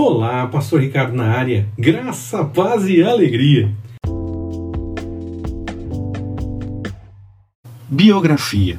[0.00, 1.66] Olá, Pastor Ricardo na área.
[1.76, 3.68] Graça, paz e alegria.
[7.88, 8.78] Biografia.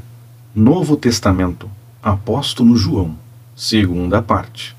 [0.55, 1.70] Novo Testamento.
[2.02, 3.18] Apóstolo João.
[3.54, 4.74] Segunda parte.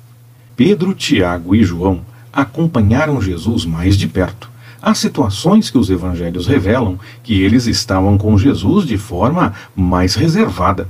[0.57, 2.01] Pedro, Tiago e João
[2.33, 4.51] acompanharam Jesus mais de perto.
[4.81, 10.89] Há situações que os evangelhos revelam que eles estavam com Jesus de forma mais reservada.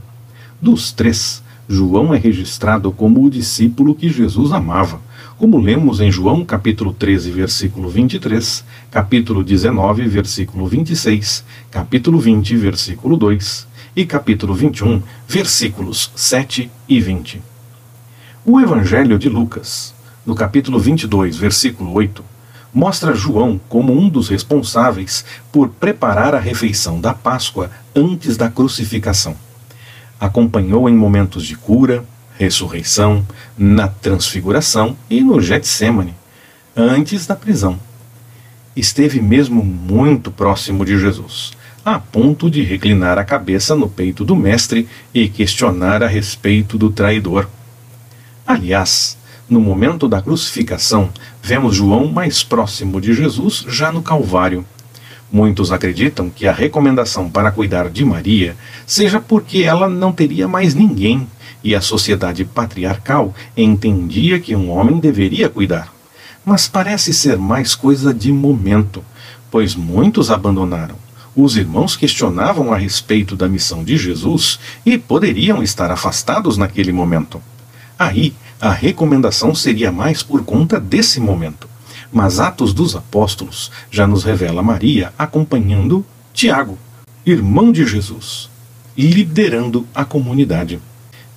[0.62, 5.00] Dos três, João é registrado como o discípulo que Jesus amava,
[5.40, 13.16] como lemos em João capítulo 13, versículo 23, capítulo 19, versículo 26, capítulo 20, versículo
[13.16, 13.66] 2
[13.96, 17.40] e capítulo 21, versículos 7 e 20.
[18.44, 19.94] O Evangelho de Lucas,
[20.26, 22.22] no capítulo 22, versículo 8,
[22.70, 29.34] mostra João como um dos responsáveis por preparar a refeição da Páscoa antes da crucificação
[30.20, 32.04] acompanhou em momentos de cura,
[32.40, 36.14] ressurreição, na transfiguração e no Getsemane,
[36.74, 37.78] antes da prisão.
[38.74, 41.52] Esteve mesmo muito próximo de Jesus,
[41.84, 46.90] a ponto de reclinar a cabeça no peito do Mestre e questionar a respeito do
[46.90, 47.46] traidor.
[48.46, 51.10] Aliás, no momento da crucificação,
[51.42, 54.64] vemos João mais próximo de Jesus já no Calvário,
[55.32, 60.74] Muitos acreditam que a recomendação para cuidar de Maria seja porque ela não teria mais
[60.74, 61.24] ninguém
[61.62, 65.92] e a sociedade patriarcal entendia que um homem deveria cuidar.
[66.44, 69.04] Mas parece ser mais coisa de momento,
[69.50, 70.96] pois muitos abandonaram.
[71.36, 77.40] Os irmãos questionavam a respeito da missão de Jesus e poderiam estar afastados naquele momento.
[77.98, 81.70] Aí, a recomendação seria mais por conta desse momento
[82.12, 86.78] mas Atos dos Apóstolos já nos revela Maria acompanhando Tiago,
[87.24, 88.50] irmão de Jesus,
[88.96, 90.80] liderando a comunidade.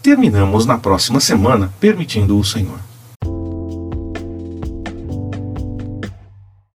[0.03, 2.77] Terminamos na próxima semana, permitindo o Senhor.